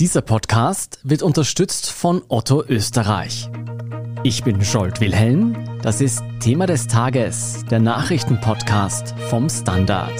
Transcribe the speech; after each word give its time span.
Dieser 0.00 0.22
Podcast 0.22 0.98
wird 1.04 1.22
unterstützt 1.22 1.88
von 1.88 2.22
Otto 2.26 2.64
Österreich. 2.68 3.48
Ich 4.24 4.42
bin 4.42 4.64
Scholt 4.64 5.00
Wilhelm. 5.00 5.56
Das 5.82 6.00
ist 6.00 6.20
Thema 6.40 6.66
des 6.66 6.88
Tages, 6.88 7.64
der 7.70 7.78
Nachrichtenpodcast 7.78 9.14
vom 9.30 9.48
Standard. 9.48 10.12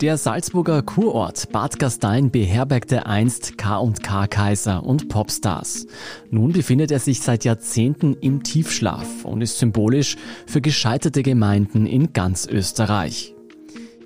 Der 0.00 0.18
Salzburger 0.18 0.82
Kurort 0.82 1.52
Bad 1.52 1.78
Gastein 1.78 2.32
beherbergte 2.32 3.06
einst 3.06 3.56
K&K 3.56 4.26
Kaiser 4.26 4.82
und 4.82 5.08
Popstars. 5.08 5.86
Nun 6.30 6.52
befindet 6.52 6.90
er 6.90 6.98
sich 6.98 7.20
seit 7.20 7.44
Jahrzehnten 7.44 8.14
im 8.20 8.42
Tiefschlaf 8.42 9.24
und 9.24 9.40
ist 9.40 9.60
symbolisch 9.60 10.16
für 10.46 10.60
gescheiterte 10.60 11.22
Gemeinden 11.22 11.86
in 11.86 12.12
ganz 12.12 12.44
Österreich. 12.44 13.36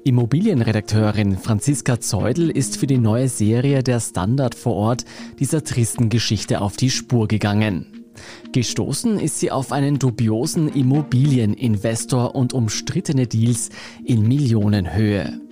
Immobilienredakteurin 0.04 1.38
Franziska 1.38 2.00
Zeudel 2.00 2.50
ist 2.50 2.76
für 2.76 2.86
die 2.86 2.98
neue 2.98 3.30
Serie 3.30 3.82
Der 3.82 4.00
Standard 4.00 4.54
vor 4.54 4.74
Ort 4.74 5.06
dieser 5.38 5.64
tristen 5.64 6.10
Geschichte 6.10 6.60
auf 6.60 6.76
die 6.76 6.90
Spur 6.90 7.28
gegangen. 7.28 8.04
Gestoßen 8.52 9.18
ist 9.18 9.40
sie 9.40 9.50
auf 9.50 9.72
einen 9.72 9.98
dubiosen 9.98 10.68
Immobilieninvestor 10.68 12.34
und 12.34 12.52
umstrittene 12.52 13.26
Deals 13.26 13.70
in 14.04 14.28
Millionenhöhe. 14.28 15.47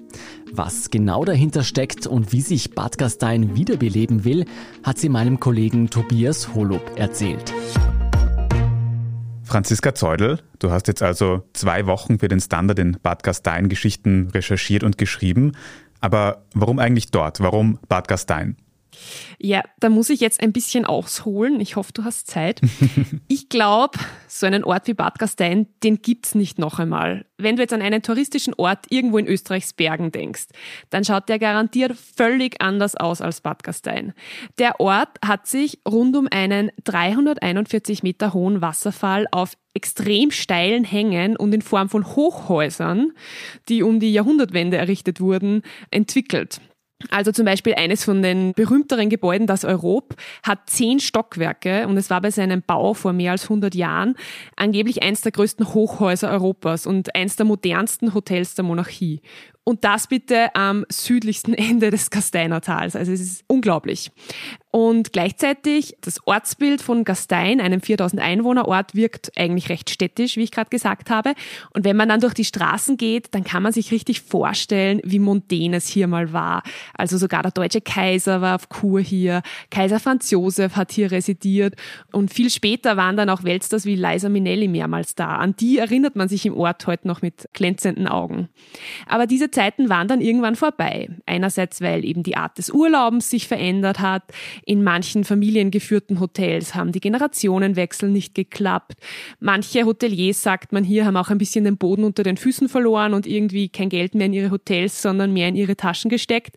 Was 0.58 0.88
genau 0.88 1.26
dahinter 1.26 1.62
steckt 1.62 2.06
und 2.06 2.32
wie 2.32 2.40
sich 2.40 2.70
Bad 2.70 2.96
Gastein 2.96 3.56
wiederbeleben 3.56 4.24
will, 4.24 4.46
hat 4.82 4.96
sie 4.96 5.10
meinem 5.10 5.38
Kollegen 5.38 5.90
Tobias 5.90 6.54
Holub 6.54 6.80
erzählt. 6.96 7.52
Franziska 9.42 9.94
Zeudel, 9.94 10.40
du 10.58 10.70
hast 10.70 10.88
jetzt 10.88 11.02
also 11.02 11.42
zwei 11.52 11.86
Wochen 11.86 12.18
für 12.18 12.28
den 12.28 12.40
Standard 12.40 12.78
in 12.78 12.96
Bad 13.02 13.22
Gastein 13.22 13.68
Geschichten 13.68 14.30
recherchiert 14.32 14.82
und 14.82 14.96
geschrieben. 14.96 15.52
Aber 16.00 16.46
warum 16.54 16.78
eigentlich 16.78 17.10
dort? 17.10 17.40
Warum 17.40 17.78
Bad 17.90 18.08
Gastein? 18.08 18.56
Ja, 19.38 19.62
da 19.80 19.88
muss 19.88 20.10
ich 20.10 20.20
jetzt 20.20 20.40
ein 20.40 20.52
bisschen 20.52 20.84
ausholen. 20.84 21.60
Ich 21.60 21.76
hoffe, 21.76 21.92
du 21.92 22.04
hast 22.04 22.26
Zeit. 22.28 22.60
ich 23.28 23.48
glaube, 23.48 23.98
so 24.28 24.46
einen 24.46 24.64
Ort 24.64 24.86
wie 24.86 24.94
Bad 24.94 25.18
Gastein, 25.18 25.66
den 25.82 26.02
gibt's 26.02 26.34
nicht 26.34 26.58
noch 26.58 26.78
einmal. 26.78 27.26
Wenn 27.38 27.56
du 27.56 27.62
jetzt 27.62 27.72
an 27.72 27.82
einen 27.82 28.02
touristischen 28.02 28.54
Ort 28.54 28.86
irgendwo 28.88 29.18
in 29.18 29.26
Österreichs 29.26 29.72
Bergen 29.72 30.10
denkst, 30.10 30.46
dann 30.90 31.04
schaut 31.04 31.28
der 31.28 31.38
garantiert 31.38 31.96
völlig 31.96 32.60
anders 32.62 32.96
aus 32.96 33.20
als 33.20 33.40
Bad 33.40 33.62
Gastein. 33.62 34.14
Der 34.58 34.80
Ort 34.80 35.18
hat 35.24 35.46
sich 35.46 35.80
rund 35.86 36.16
um 36.16 36.28
einen 36.30 36.70
341 36.84 38.02
Meter 38.02 38.32
hohen 38.32 38.62
Wasserfall 38.62 39.26
auf 39.30 39.56
extrem 39.74 40.30
steilen 40.30 40.84
Hängen 40.84 41.36
und 41.36 41.54
in 41.54 41.60
Form 41.60 41.90
von 41.90 42.16
Hochhäusern, 42.16 43.12
die 43.68 43.82
um 43.82 44.00
die 44.00 44.12
Jahrhundertwende 44.12 44.78
errichtet 44.78 45.20
wurden, 45.20 45.62
entwickelt. 45.90 46.60
Also 47.10 47.30
zum 47.30 47.44
Beispiel 47.44 47.74
eines 47.74 48.04
von 48.04 48.22
den 48.22 48.52
berühmteren 48.54 49.10
Gebäuden, 49.10 49.46
das 49.46 49.64
Europ, 49.64 50.14
hat 50.42 50.70
zehn 50.70 50.98
Stockwerke 50.98 51.86
und 51.86 51.96
es 51.98 52.08
war 52.08 52.22
bei 52.22 52.30
seinem 52.30 52.62
Bau 52.62 52.94
vor 52.94 53.12
mehr 53.12 53.32
als 53.32 53.44
100 53.44 53.74
Jahren 53.74 54.14
angeblich 54.56 55.02
eins 55.02 55.20
der 55.20 55.32
größten 55.32 55.74
Hochhäuser 55.74 56.30
Europas 56.30 56.86
und 56.86 57.14
eins 57.14 57.36
der 57.36 57.44
modernsten 57.44 58.14
Hotels 58.14 58.54
der 58.54 58.64
Monarchie. 58.64 59.20
Und 59.68 59.84
das 59.84 60.06
bitte 60.06 60.54
am 60.54 60.86
südlichsten 60.88 61.52
Ende 61.54 61.90
des 61.90 62.10
Gasteinertals. 62.10 62.96
Also 62.96 63.12
es 63.12 63.20
ist 63.20 63.44
unglaublich. 63.48 64.10
Und 64.70 65.12
gleichzeitig 65.12 65.96
das 66.02 66.20
Ortsbild 66.26 66.82
von 66.82 67.04
Gastein, 67.04 67.60
einem 67.60 67.80
4000 67.80 68.20
Einwohner 68.20 68.68
Ort, 68.68 68.94
wirkt 68.94 69.32
eigentlich 69.36 69.70
recht 69.70 69.88
städtisch, 69.88 70.36
wie 70.36 70.42
ich 70.42 70.50
gerade 70.50 70.68
gesagt 70.68 71.08
habe. 71.08 71.32
Und 71.72 71.84
wenn 71.84 71.96
man 71.96 72.08
dann 72.08 72.20
durch 72.20 72.34
die 72.34 72.44
Straßen 72.44 72.98
geht, 72.98 73.34
dann 73.34 73.42
kann 73.42 73.62
man 73.62 73.72
sich 73.72 73.90
richtig 73.90 74.20
vorstellen, 74.20 75.00
wie 75.02 75.18
mondän 75.18 75.72
es 75.72 75.88
hier 75.88 76.08
mal 76.08 76.32
war. 76.32 76.62
Also 76.92 77.16
sogar 77.16 77.42
der 77.42 77.52
deutsche 77.52 77.80
Kaiser 77.80 78.42
war 78.42 78.56
auf 78.56 78.68
Kur 78.68 79.00
hier, 79.00 79.42
Kaiser 79.70 79.98
Franz 79.98 80.30
Josef 80.30 80.76
hat 80.76 80.92
hier 80.92 81.10
residiert 81.10 81.74
und 82.12 82.32
viel 82.32 82.50
später 82.50 82.96
waren 82.96 83.16
dann 83.16 83.30
auch 83.30 83.44
Weltstars 83.44 83.86
wie 83.86 83.94
Liza 83.94 84.28
Minnelli 84.28 84.68
mehrmals 84.68 85.14
da. 85.14 85.36
An 85.36 85.56
die 85.56 85.78
erinnert 85.78 86.16
man 86.16 86.28
sich 86.28 86.44
im 86.44 86.56
Ort 86.56 86.86
heute 86.86 87.08
noch 87.08 87.22
mit 87.22 87.48
glänzenden 87.54 88.08
Augen. 88.08 88.48
Aber 89.06 89.26
diese 89.26 89.50
Zeiten 89.50 89.88
waren 89.88 90.08
dann 90.08 90.20
irgendwann 90.20 90.56
vorbei. 90.56 91.08
Einerseits, 91.24 91.80
weil 91.80 92.04
eben 92.04 92.22
die 92.22 92.36
Art 92.36 92.58
des 92.58 92.70
Urlaubens 92.70 93.30
sich 93.30 93.48
verändert 93.48 94.00
hat. 94.00 94.24
In 94.68 94.82
manchen 94.82 95.22
familiengeführten 95.22 96.18
Hotels 96.18 96.74
haben 96.74 96.90
die 96.90 96.98
Generationenwechsel 96.98 98.10
nicht 98.10 98.34
geklappt. 98.34 98.94
Manche 99.38 99.84
Hoteliers, 99.84 100.42
sagt 100.42 100.72
man 100.72 100.82
hier, 100.82 101.06
haben 101.06 101.16
auch 101.16 101.30
ein 101.30 101.38
bisschen 101.38 101.64
den 101.64 101.76
Boden 101.76 102.02
unter 102.02 102.24
den 102.24 102.36
Füßen 102.36 102.68
verloren 102.68 103.14
und 103.14 103.28
irgendwie 103.28 103.68
kein 103.68 103.88
Geld 103.88 104.16
mehr 104.16 104.26
in 104.26 104.32
ihre 104.32 104.50
Hotels, 104.50 105.00
sondern 105.00 105.32
mehr 105.32 105.46
in 105.46 105.54
ihre 105.54 105.76
Taschen 105.76 106.10
gesteckt. 106.10 106.56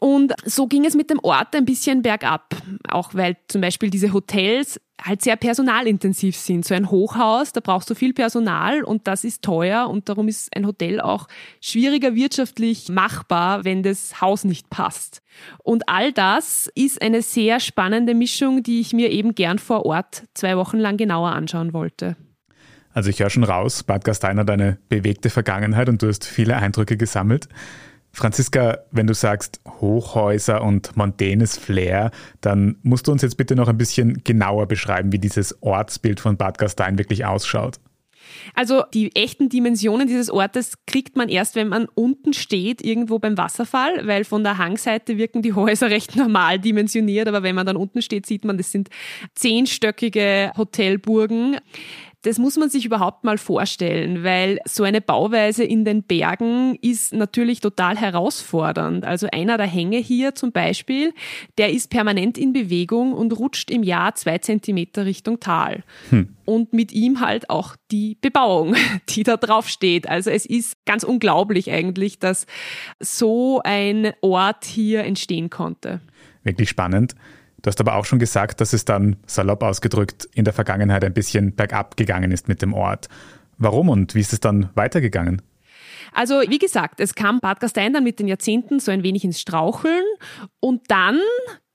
Und 0.00 0.32
so 0.46 0.66
ging 0.66 0.86
es 0.86 0.94
mit 0.94 1.10
dem 1.10 1.18
Ort 1.22 1.54
ein 1.54 1.66
bisschen 1.66 2.00
bergab. 2.00 2.56
Auch 2.88 3.14
weil 3.14 3.36
zum 3.48 3.60
Beispiel 3.60 3.90
diese 3.90 4.14
Hotels 4.14 4.80
halt 5.04 5.22
sehr 5.22 5.36
personalintensiv 5.36 6.36
sind. 6.36 6.64
So 6.64 6.74
ein 6.74 6.90
Hochhaus, 6.90 7.52
da 7.52 7.60
brauchst 7.60 7.90
du 7.90 7.94
viel 7.94 8.14
Personal 8.14 8.82
und 8.82 9.06
das 9.06 9.24
ist 9.24 9.42
teuer 9.42 9.88
und 9.88 10.08
darum 10.08 10.26
ist 10.28 10.54
ein 10.56 10.66
Hotel 10.66 11.00
auch 11.00 11.28
schwieriger 11.60 12.14
wirtschaftlich 12.14 12.88
machbar, 12.88 13.64
wenn 13.64 13.82
das 13.82 14.20
Haus 14.22 14.44
nicht 14.44 14.70
passt. 14.70 15.20
Und 15.62 15.88
all 15.88 16.12
das 16.12 16.70
ist 16.74 17.02
eine 17.02 17.20
sehr 17.20 17.60
spannende 17.60 18.14
Mischung, 18.14 18.62
die 18.62 18.80
ich 18.80 18.94
mir 18.94 19.10
eben 19.10 19.34
gern 19.34 19.58
vor 19.58 19.84
Ort 19.84 20.24
zwei 20.32 20.56
Wochen 20.56 20.78
lang 20.78 20.96
genauer 20.96 21.32
anschauen 21.32 21.74
wollte. 21.74 22.16
Also 22.92 23.10
ich 23.10 23.20
höre 23.20 23.30
schon 23.30 23.44
raus, 23.44 23.82
Bad 23.84 24.04
Gastein 24.04 24.38
hat 24.38 24.50
eine 24.50 24.78
bewegte 24.88 25.30
Vergangenheit 25.30 25.88
und 25.88 26.02
du 26.02 26.08
hast 26.08 26.24
viele 26.24 26.56
Eindrücke 26.56 26.96
gesammelt. 26.96 27.48
Franziska, 28.12 28.78
wenn 28.90 29.06
du 29.06 29.14
sagst 29.14 29.60
Hochhäuser 29.80 30.62
und 30.62 30.96
mondänes 30.96 31.56
Flair, 31.56 32.10
dann 32.40 32.76
musst 32.82 33.06
du 33.06 33.12
uns 33.12 33.22
jetzt 33.22 33.36
bitte 33.36 33.54
noch 33.54 33.68
ein 33.68 33.78
bisschen 33.78 34.24
genauer 34.24 34.66
beschreiben, 34.66 35.12
wie 35.12 35.18
dieses 35.18 35.62
Ortsbild 35.62 36.20
von 36.20 36.36
Bad 36.36 36.58
Gastein 36.58 36.98
wirklich 36.98 37.24
ausschaut. 37.24 37.78
Also 38.54 38.84
die 38.94 39.14
echten 39.14 39.48
Dimensionen 39.48 40.06
dieses 40.06 40.30
Ortes 40.30 40.74
kriegt 40.86 41.16
man 41.16 41.28
erst, 41.28 41.54
wenn 41.54 41.68
man 41.68 41.86
unten 41.94 42.32
steht, 42.32 42.82
irgendwo 42.82 43.18
beim 43.18 43.36
Wasserfall, 43.36 44.06
weil 44.06 44.24
von 44.24 44.42
der 44.44 44.58
Hangseite 44.58 45.16
wirken 45.16 45.42
die 45.42 45.52
Häuser 45.52 45.90
recht 45.90 46.16
normal 46.16 46.58
dimensioniert, 46.58 47.28
aber 47.28 47.42
wenn 47.42 47.54
man 47.54 47.66
dann 47.66 47.76
unten 47.76 48.02
steht, 48.02 48.26
sieht 48.26 48.44
man, 48.44 48.58
das 48.58 48.70
sind 48.70 48.88
zehnstöckige 49.34 50.52
Hotelburgen. 50.56 51.58
Das 52.22 52.38
muss 52.38 52.56
man 52.56 52.68
sich 52.68 52.84
überhaupt 52.84 53.24
mal 53.24 53.38
vorstellen, 53.38 54.22
weil 54.22 54.58
so 54.66 54.84
eine 54.84 55.00
Bauweise 55.00 55.64
in 55.64 55.86
den 55.86 56.02
Bergen 56.02 56.76
ist 56.82 57.14
natürlich 57.14 57.60
total 57.60 57.96
herausfordernd. 57.96 59.06
Also 59.06 59.26
einer 59.32 59.56
der 59.56 59.66
Hänge 59.66 59.96
hier 59.96 60.34
zum 60.34 60.52
Beispiel, 60.52 61.14
der 61.56 61.72
ist 61.72 61.88
permanent 61.90 62.36
in 62.36 62.52
Bewegung 62.52 63.14
und 63.14 63.38
rutscht 63.38 63.70
im 63.70 63.82
Jahr 63.82 64.14
zwei 64.16 64.36
Zentimeter 64.36 65.06
Richtung 65.06 65.40
Tal. 65.40 65.82
Hm. 66.10 66.36
Und 66.44 66.74
mit 66.74 66.92
ihm 66.92 67.20
halt 67.20 67.48
auch 67.48 67.76
die 67.90 68.18
Bebauung, 68.20 68.74
die 69.08 69.22
da 69.22 69.38
drauf 69.38 69.68
steht. 69.68 70.06
Also 70.06 70.28
es 70.28 70.44
ist 70.44 70.76
ganz 70.84 71.04
unglaublich 71.04 71.70
eigentlich, 71.70 72.18
dass 72.18 72.46
so 72.98 73.62
ein 73.64 74.12
Ort 74.20 74.66
hier 74.66 75.04
entstehen 75.04 75.48
konnte. 75.48 76.00
Wirklich 76.42 76.68
spannend. 76.68 77.14
Du 77.62 77.68
hast 77.68 77.80
aber 77.80 77.94
auch 77.96 78.04
schon 78.04 78.18
gesagt, 78.18 78.60
dass 78.60 78.72
es 78.72 78.84
dann, 78.84 79.16
salopp 79.26 79.62
ausgedrückt, 79.62 80.28
in 80.34 80.44
der 80.44 80.54
Vergangenheit 80.54 81.04
ein 81.04 81.12
bisschen 81.12 81.54
bergab 81.54 81.96
gegangen 81.96 82.32
ist 82.32 82.48
mit 82.48 82.62
dem 82.62 82.72
Ort. 82.72 83.08
Warum 83.58 83.88
und 83.88 84.14
wie 84.14 84.20
ist 84.20 84.32
es 84.32 84.40
dann 84.40 84.70
weitergegangen? 84.74 85.42
Also 86.12 86.40
wie 86.48 86.58
gesagt, 86.58 87.00
es 87.00 87.14
kam 87.14 87.40
Bad 87.40 87.60
Gastein 87.60 87.92
dann 87.92 88.04
mit 88.04 88.18
den 88.18 88.28
Jahrzehnten 88.28 88.80
so 88.80 88.90
ein 88.90 89.02
wenig 89.02 89.24
ins 89.24 89.40
Straucheln 89.40 90.04
und 90.58 90.90
dann 90.90 91.20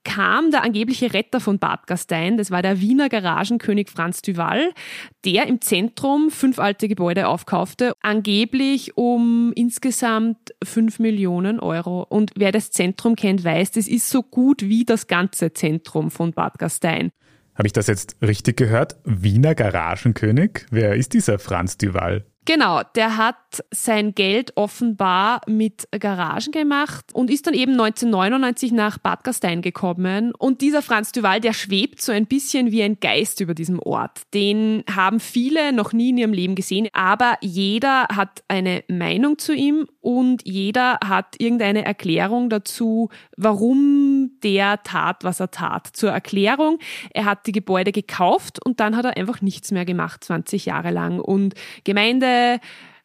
kam 0.06 0.52
der 0.52 0.64
angebliche 0.64 1.14
Retter 1.14 1.42
von 1.42 1.60
Bad 1.60 1.88
Gastein, 1.88 2.38
das 2.38 2.52
war 2.52 2.62
der 2.62 2.80
Wiener 2.80 3.10
Garagenkönig 3.10 3.90
Franz 3.90 4.22
Duval, 4.22 4.72
der 5.26 5.48
im 5.48 5.60
Zentrum 5.60 6.32
fünf 6.32 6.60
alte 6.60 6.88
Gebäude 6.88 7.28
aufkaufte, 7.28 7.94
angeblich 8.02 8.96
um 8.96 9.52
insgesamt 9.56 10.54
fünf 10.64 11.00
Millionen 11.00 11.60
Euro. 11.60 12.04
Und 12.04 12.32
wer 12.38 12.54
das 12.54 12.72
Zentrum 12.72 13.18
kennt, 13.18 13.44
weiß, 13.44 13.72
das 13.72 13.88
ist 13.88 14.10
so 14.10 14.24
gut 14.24 14.62
wie 14.62 14.86
das 14.86 15.08
ganze 15.08 15.52
Zentrum 15.52 16.12
von 16.12 16.32
Bad 16.32 16.60
Gastein. 16.60 17.12
Habe 17.56 17.68
ich 17.68 17.74
das 17.74 17.88
jetzt 17.88 18.18
richtig 18.22 18.58
gehört? 18.58 18.98
Wiener 19.04 19.56
Garagenkönig? 19.56 20.66
Wer 20.72 20.96
ist 20.96 21.14
dieser 21.14 21.40
Franz 21.40 21.78
Duval? 21.78 22.26
Genau, 22.46 22.82
der 22.94 23.18
hat 23.18 23.36
sein 23.72 24.14
Geld 24.14 24.56
offenbar 24.56 25.42
mit 25.48 25.88
Garagen 25.92 26.52
gemacht 26.52 27.06
und 27.14 27.32
ist 27.32 27.48
dann 27.48 27.56
eben 27.56 27.72
1999 27.72 28.72
nach 28.72 29.00
Bad 29.00 29.24
Gastein 29.24 29.64
gekommen. 29.64 30.32
Und 30.38 30.62
dieser 30.62 30.84
Franz 30.84 31.12
Duval, 31.12 31.42
der 31.42 31.54
schwebt 31.54 32.02
so 32.02 32.12
ein 32.12 32.28
bisschen 32.28 32.72
wie 32.72 32.84
ein 32.84 33.00
Geist 33.00 33.42
über 33.42 33.56
diesem 33.56 33.80
Ort. 33.80 34.22
Den 34.36 34.84
haben 34.96 35.20
viele 35.20 35.74
noch 35.74 35.92
nie 35.92 36.10
in 36.10 36.20
ihrem 36.20 36.34
Leben 36.34 36.54
gesehen, 36.54 36.88
aber 36.94 37.38
jeder 37.42 38.08
hat 38.16 38.44
eine 38.48 38.84
Meinung 38.88 39.40
zu 39.40 39.54
ihm 39.54 39.88
und 40.06 40.46
jeder 40.46 41.00
hat 41.04 41.34
irgendeine 41.40 41.84
Erklärung 41.84 42.52
dazu, 42.52 43.10
warum 43.38 44.30
der 44.44 44.84
tat, 44.84 45.24
was 45.24 45.40
er 45.40 45.50
tat. 45.50 45.88
Zur 45.94 46.12
Erklärung, 46.12 46.78
er 47.12 47.26
hat 47.26 47.48
die 47.48 47.52
Gebäude 47.52 47.92
gekauft 47.92 48.64
und 48.64 48.80
dann 48.80 48.96
hat 48.96 49.06
er 49.06 49.18
einfach 49.18 49.42
nichts 49.42 49.72
mehr 49.72 49.84
gemacht, 49.84 50.24
20 50.24 50.68
Jahre 50.68 50.92
lang. 50.92 51.20
Und 51.20 51.56
Gemeinde, 51.86 52.60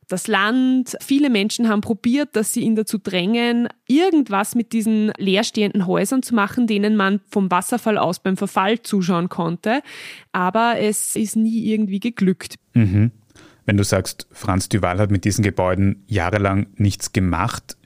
das 0.09 0.27
Land, 0.27 0.95
viele 1.01 1.31
Menschen 1.31 1.71
haben 1.71 1.81
probiert, 1.81 2.37
dass 2.37 2.53
sie 2.53 2.61
ihn 2.61 2.77
dazu 2.77 2.99
drängen, 2.99 3.69
irgendwas 3.89 4.55
mit 4.55 4.75
diesen 4.75 5.11
leerstehenden 5.17 5.87
Häusern 5.87 6.23
zu 6.23 6.35
machen, 6.35 6.67
denen 6.67 6.97
man 6.97 7.21
vom 7.31 7.51
Wasserfall 7.51 7.97
aus 7.97 8.19
beim 8.19 8.37
Verfall 8.37 8.83
zuschauen 8.83 9.31
konnte. 9.31 9.81
Aber 10.33 10.79
es 10.79 11.17
ist 11.17 11.35
nie 11.35 11.65
irgendwie 11.65 12.01
geglückt. 12.01 12.57
Mhm. 12.75 13.13
Wenn 13.67 13.77
du 13.77 13.85
sagst, 13.85 14.27
Franz 14.33 14.69
Duval 14.69 14.99
hat 14.99 15.11
mit 15.11 15.25
diesen 15.25 15.43
Gebäuden 15.43 16.03
jahrelang 16.07 16.69
nichts 16.77 17.13
gemacht, 17.13 17.77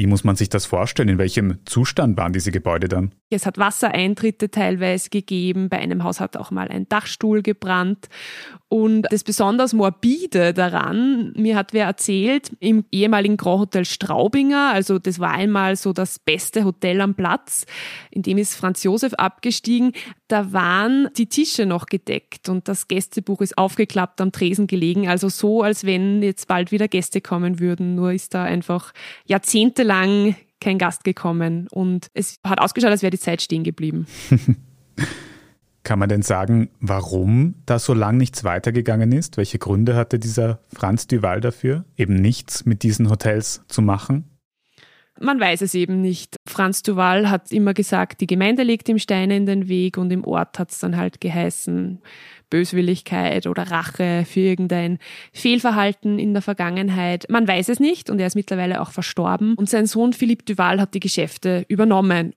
wie 0.00 0.06
muss 0.06 0.24
man 0.24 0.34
sich 0.34 0.48
das 0.48 0.64
vorstellen? 0.64 1.10
In 1.10 1.18
welchem 1.18 1.58
Zustand 1.66 2.16
waren 2.16 2.32
diese 2.32 2.50
Gebäude 2.50 2.88
dann? 2.88 3.12
Es 3.28 3.44
hat 3.44 3.58
Wassereintritte 3.58 4.50
teilweise 4.50 5.10
gegeben. 5.10 5.68
Bei 5.68 5.78
einem 5.78 6.04
Haus 6.04 6.20
hat 6.20 6.38
auch 6.38 6.50
mal 6.50 6.68
ein 6.68 6.88
Dachstuhl 6.88 7.42
gebrannt. 7.42 8.08
Und 8.72 9.08
das 9.10 9.24
besonders 9.24 9.72
morbide 9.72 10.54
daran, 10.54 11.32
mir 11.36 11.56
hat 11.56 11.72
wer 11.72 11.86
erzählt, 11.86 12.52
im 12.60 12.84
ehemaligen 12.92 13.36
Grand 13.36 13.62
Hotel 13.62 13.84
Straubinger, 13.84 14.70
also 14.72 15.00
das 15.00 15.18
war 15.18 15.32
einmal 15.32 15.74
so 15.74 15.92
das 15.92 16.20
beste 16.20 16.64
Hotel 16.64 17.00
am 17.00 17.16
Platz, 17.16 17.66
in 18.12 18.22
dem 18.22 18.38
ist 18.38 18.54
Franz 18.54 18.84
Josef 18.84 19.12
abgestiegen, 19.14 19.90
da 20.28 20.52
waren 20.52 21.08
die 21.18 21.26
Tische 21.26 21.66
noch 21.66 21.86
gedeckt 21.86 22.48
und 22.48 22.68
das 22.68 22.86
Gästebuch 22.86 23.40
ist 23.40 23.58
aufgeklappt 23.58 24.20
am 24.20 24.30
Tresen 24.30 24.68
gelegen, 24.68 25.08
also 25.08 25.28
so, 25.28 25.62
als 25.62 25.84
wenn 25.84 26.22
jetzt 26.22 26.46
bald 26.46 26.70
wieder 26.70 26.86
Gäste 26.86 27.20
kommen 27.20 27.58
würden, 27.58 27.96
nur 27.96 28.12
ist 28.12 28.34
da 28.34 28.44
einfach 28.44 28.92
jahrzehntelang 29.26 29.89
kein 30.60 30.78
Gast 30.78 31.04
gekommen 31.04 31.66
und 31.70 32.08
es 32.14 32.36
hat 32.46 32.60
ausgeschaut, 32.60 32.90
als 32.90 33.02
wäre 33.02 33.10
die 33.10 33.18
Zeit 33.18 33.42
stehen 33.42 33.64
geblieben. 33.64 34.06
Kann 35.82 35.98
man 35.98 36.08
denn 36.08 36.22
sagen, 36.22 36.68
warum 36.80 37.54
da 37.64 37.78
so 37.78 37.94
lang 37.94 38.18
nichts 38.18 38.44
weitergegangen 38.44 39.12
ist? 39.12 39.38
Welche 39.38 39.58
Gründe 39.58 39.96
hatte 39.96 40.18
dieser 40.18 40.60
Franz 40.72 41.06
Duval 41.06 41.40
dafür, 41.40 41.84
eben 41.96 42.14
nichts 42.14 42.66
mit 42.66 42.82
diesen 42.82 43.08
Hotels 43.10 43.62
zu 43.66 43.80
machen? 43.82 44.29
Man 45.22 45.38
weiß 45.38 45.60
es 45.60 45.74
eben 45.74 46.00
nicht. 46.00 46.36
Franz 46.48 46.82
Duval 46.82 47.28
hat 47.28 47.52
immer 47.52 47.74
gesagt, 47.74 48.22
die 48.22 48.26
Gemeinde 48.26 48.62
legt 48.62 48.88
ihm 48.88 48.98
Steine 48.98 49.36
in 49.36 49.44
den 49.44 49.68
Weg 49.68 49.98
und 49.98 50.10
im 50.10 50.24
Ort 50.24 50.58
hat 50.58 50.70
es 50.70 50.78
dann 50.78 50.96
halt 50.96 51.20
geheißen, 51.20 52.00
Böswilligkeit 52.48 53.46
oder 53.46 53.70
Rache 53.70 54.24
für 54.26 54.40
irgendein 54.40 54.98
Fehlverhalten 55.34 56.18
in 56.18 56.32
der 56.32 56.42
Vergangenheit. 56.42 57.26
Man 57.28 57.46
weiß 57.46 57.68
es 57.68 57.80
nicht 57.80 58.08
und 58.08 58.18
er 58.18 58.26
ist 58.26 58.34
mittlerweile 58.34 58.80
auch 58.80 58.92
verstorben 58.92 59.54
und 59.56 59.68
sein 59.68 59.86
Sohn 59.86 60.14
Philipp 60.14 60.46
Duval 60.46 60.80
hat 60.80 60.94
die 60.94 61.00
Geschäfte 61.00 61.66
übernommen. 61.68 62.32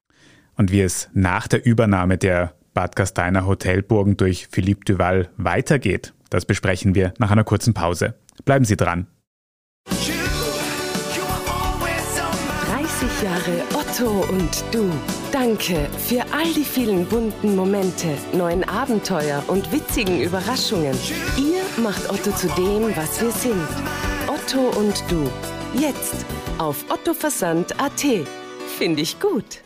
Und 0.57 0.71
wie 0.71 0.81
es 0.81 1.09
nach 1.13 1.47
der 1.47 1.65
Übernahme 1.65 2.17
der 2.17 2.53
Bad 2.73 2.97
Gasteiner 2.97 3.45
Hotelburgen 3.45 4.17
durch 4.17 4.47
Philippe 4.51 4.83
Duval 4.83 5.29
weitergeht, 5.37 6.13
das 6.29 6.45
besprechen 6.45 6.95
wir 6.95 7.13
nach 7.17 7.31
einer 7.31 7.45
kurzen 7.45 7.73
Pause. 7.73 8.15
Bleiben 8.43 8.65
Sie 8.65 8.75
dran. 8.75 9.07
Jahre 13.23 13.63
Otto 13.73 14.25
und 14.29 14.63
du. 14.71 14.89
Danke 15.31 15.89
für 15.97 16.21
all 16.31 16.53
die 16.53 16.63
vielen 16.63 17.05
bunten 17.05 17.55
Momente, 17.55 18.07
neuen 18.33 18.63
Abenteuer 18.63 19.43
und 19.47 19.71
witzigen 19.71 20.21
Überraschungen. 20.21 20.95
Ihr 21.37 21.63
macht 21.83 22.09
Otto 22.09 22.31
zu 22.31 22.47
dem, 22.49 22.95
was 22.95 23.21
wir 23.21 23.31
sind. 23.31 23.67
Otto 24.27 24.77
und 24.79 25.03
du. 25.09 25.29
Jetzt 25.73 26.25
auf 26.57 26.85
ottoversand.at. 26.89 28.05
Finde 28.77 29.01
ich 29.01 29.19
gut. 29.19 29.61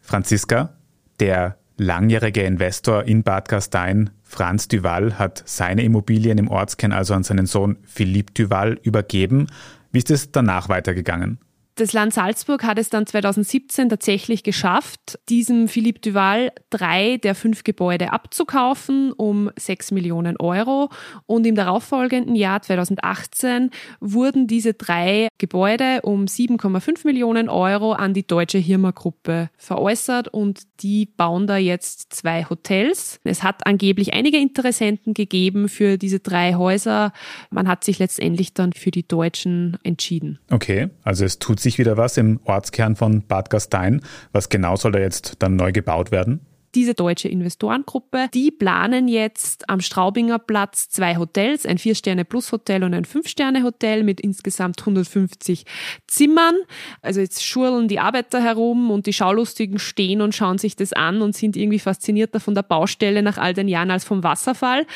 Franziska, 0.00 0.76
der 1.20 1.58
langjährige 1.76 2.42
Investor 2.42 3.04
in 3.04 3.22
Bad 3.22 3.48
Gastein, 3.48 4.10
Franz 4.22 4.68
Duval, 4.68 5.18
hat 5.18 5.42
seine 5.46 5.82
Immobilien 5.82 6.38
im 6.38 6.48
Ortskern 6.48 6.92
also 6.92 7.14
an 7.14 7.22
seinen 7.22 7.46
Sohn 7.46 7.76
Philippe 7.84 8.32
Duval 8.32 8.78
übergeben. 8.82 9.46
Wie 9.92 9.98
ist 9.98 10.10
es 10.10 10.32
danach 10.32 10.68
weitergegangen? 10.68 11.38
Das 11.78 11.92
Land 11.92 12.12
Salzburg 12.12 12.64
hat 12.64 12.76
es 12.76 12.90
dann 12.90 13.06
2017 13.06 13.88
tatsächlich 13.88 14.42
geschafft, 14.42 15.20
diesem 15.28 15.68
Philippe 15.68 16.00
Duval 16.00 16.50
drei 16.70 17.18
der 17.18 17.36
fünf 17.36 17.62
Gebäude 17.62 18.12
abzukaufen 18.12 19.12
um 19.12 19.48
sechs 19.56 19.92
Millionen 19.92 20.36
Euro. 20.38 20.90
Und 21.26 21.46
im 21.46 21.54
darauffolgenden 21.54 22.34
Jahr 22.34 22.62
2018 22.62 23.70
wurden 24.00 24.48
diese 24.48 24.74
drei 24.74 25.28
Gebäude 25.38 26.00
um 26.02 26.24
7,5 26.24 27.06
Millionen 27.06 27.48
Euro 27.48 27.92
an 27.92 28.12
die 28.12 28.26
deutsche 28.26 28.58
Hirma-Gruppe 28.58 29.48
veräußert 29.56 30.26
und 30.26 30.62
die 30.80 31.06
bauen 31.06 31.46
da 31.46 31.58
jetzt 31.58 32.12
zwei 32.12 32.44
Hotels. 32.50 33.20
Es 33.22 33.44
hat 33.44 33.68
angeblich 33.68 34.14
einige 34.14 34.38
Interessenten 34.38 35.14
gegeben 35.14 35.68
für 35.68 35.96
diese 35.96 36.18
drei 36.18 36.54
Häuser. 36.54 37.12
Man 37.50 37.68
hat 37.68 37.84
sich 37.84 38.00
letztendlich 38.00 38.52
dann 38.52 38.72
für 38.72 38.90
die 38.90 39.06
Deutschen 39.06 39.78
entschieden. 39.84 40.40
Okay, 40.50 40.88
also 41.04 41.24
es 41.24 41.38
tut 41.38 41.60
sich 41.60 41.67
sich 41.68 41.78
wieder 41.78 41.96
was 41.96 42.16
im 42.16 42.40
Ortskern 42.44 42.96
von 42.96 43.22
Bad 43.22 43.50
Gastein. 43.50 44.00
Was 44.32 44.48
genau 44.48 44.76
soll 44.76 44.92
da 44.92 44.98
jetzt 44.98 45.36
dann 45.40 45.56
neu 45.56 45.72
gebaut 45.72 46.10
werden? 46.10 46.40
Diese 46.78 46.94
deutsche 46.94 47.26
Investorengruppe, 47.26 48.28
die 48.32 48.52
planen 48.52 49.08
jetzt 49.08 49.68
am 49.68 49.80
Straubinger 49.80 50.38
Platz 50.38 50.88
zwei 50.88 51.16
Hotels, 51.16 51.66
ein 51.66 51.76
Vier-Sterne-Plus-Hotel 51.76 52.84
und 52.84 52.94
ein 52.94 53.04
Fünf-Sterne-Hotel 53.04 54.04
mit 54.04 54.20
insgesamt 54.20 54.78
150 54.78 55.64
Zimmern. 56.06 56.54
Also 57.02 57.20
jetzt 57.20 57.44
schurlen 57.44 57.88
die 57.88 57.98
Arbeiter 57.98 58.40
herum 58.40 58.92
und 58.92 59.06
die 59.06 59.12
Schaulustigen 59.12 59.80
stehen 59.80 60.20
und 60.20 60.36
schauen 60.36 60.58
sich 60.58 60.76
das 60.76 60.92
an 60.92 61.20
und 61.20 61.34
sind 61.34 61.56
irgendwie 61.56 61.80
faszinierter 61.80 62.38
von 62.38 62.54
der 62.54 62.62
Baustelle 62.62 63.24
nach 63.24 63.38
all 63.38 63.54
den 63.54 63.66
Jahren 63.66 63.90
als 63.90 64.04
vom 64.04 64.22
Wasserfall. 64.22 64.86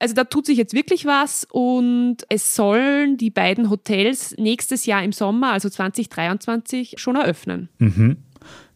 Also 0.00 0.16
da 0.16 0.24
tut 0.24 0.46
sich 0.46 0.58
jetzt 0.58 0.74
wirklich 0.74 1.06
was 1.06 1.46
und 1.48 2.16
es 2.28 2.56
sollen 2.56 3.18
die 3.18 3.30
beiden 3.30 3.70
Hotels 3.70 4.34
nächstes 4.36 4.84
Jahr 4.84 5.04
im 5.04 5.12
Sommer, 5.12 5.52
also 5.52 5.68
2023, 5.68 6.94
schon 6.96 7.14
eröffnen. 7.14 7.68
Mhm. 7.78 8.16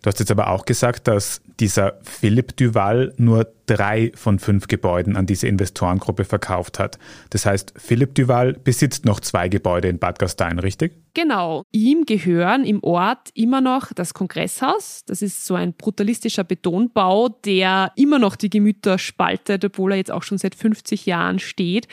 Du 0.05 0.09
hast 0.09 0.19
jetzt 0.19 0.31
aber 0.31 0.49
auch 0.51 0.67
gesagt, 0.67 1.09
dass 1.09 1.41
dieser 1.61 1.95
Philipp 2.03 2.59
Duval 2.59 3.15
nur 3.17 3.47
drei 3.67 4.13
von 4.15 4.39
fünf 4.39 4.69
Gebäuden 4.69 5.17
an 5.17 5.25
diese 5.25 5.49
Investorengruppe 5.49 6.25
verkauft 6.25 6.79
hat. 6.79 6.99
Das 7.31 7.47
heißt, 7.47 7.73
Philipp 7.77 8.15
Duval 8.15 8.53
besitzt 8.53 9.07
noch 9.07 9.21
zwei 9.21 9.49
Gebäude 9.49 9.89
in 9.89 9.99
Bad 9.99 10.19
Gastein, 10.19 10.59
richtig? 10.59 10.93
Genau. 11.15 11.63
Ihm 11.71 12.07
gehören 12.07 12.65
im 12.65 12.83
Ort 12.83 13.31
immer 13.35 13.61
noch 13.61 13.93
das 13.93 14.15
Kongresshaus. 14.15 15.05
Das 15.07 15.23
ist 15.23 15.47
so 15.47 15.55
ein 15.55 15.73
brutalistischer 15.73 16.43
Betonbau, 16.43 17.29
der 17.29 17.93
immer 17.95 18.19
noch 18.19 18.35
die 18.35 18.51
Gemüter 18.51 18.99
spaltet, 18.99 19.65
obwohl 19.65 19.93
er 19.93 19.99
jetzt 19.99 20.11
auch 20.11 20.25
schon 20.25 20.39
seit 20.39 20.57
50 20.57 21.07
Jahren 21.07 21.39
steht. 21.39 21.87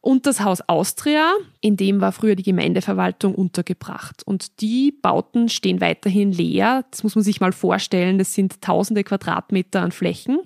Und 0.00 0.26
das 0.26 0.40
Haus 0.40 0.68
Austria, 0.68 1.32
in 1.60 1.76
dem 1.76 2.00
war 2.00 2.10
früher 2.10 2.34
die 2.34 2.42
Gemeindeverwaltung 2.42 3.36
untergebracht. 3.36 4.24
Und 4.26 4.60
die 4.60 4.92
Bauten 5.00 5.48
stehen 5.48 5.80
weiterhin 5.80 6.32
leer. 6.32 6.84
Das 6.90 7.04
muss 7.04 7.14
man 7.14 7.22
sich 7.22 7.40
mal 7.40 7.45
vorstellen. 7.52 8.18
Das 8.18 8.34
sind 8.34 8.60
tausende 8.60 9.04
Quadratmeter 9.04 9.82
an 9.82 9.92
Flächen. 9.92 10.40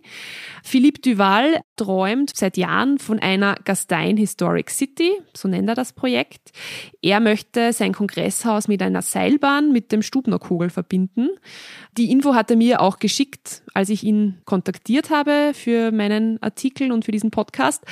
Philippe 0.62 1.00
Duval 1.00 1.60
träumt 1.76 2.32
seit 2.34 2.56
Jahren 2.56 2.98
von 2.98 3.18
einer 3.18 3.54
Gastein 3.64 4.16
Historic 4.16 4.70
City, 4.70 5.12
so 5.34 5.48
nennt 5.48 5.68
er 5.68 5.74
das 5.74 5.92
Projekt. 5.92 6.50
Er 7.00 7.20
möchte 7.20 7.72
sein 7.72 7.94
Kongresshaus 7.94 8.68
mit 8.68 8.82
einer 8.82 9.02
Seilbahn 9.02 9.72
mit 9.72 9.92
dem 9.92 10.02
Stubnerkugel 10.02 10.68
verbinden. 10.68 11.30
Die 11.96 12.10
Info 12.10 12.34
hat 12.34 12.50
er 12.50 12.56
mir 12.56 12.80
auch 12.82 12.98
geschickt, 12.98 13.62
als 13.72 13.88
ich 13.88 14.04
ihn 14.04 14.42
kontaktiert 14.44 15.10
habe 15.10 15.52
für 15.54 15.90
meinen 15.90 16.42
Artikel 16.42 16.92
und 16.92 17.04
für 17.04 17.12
diesen 17.12 17.30
Podcast. 17.30 17.84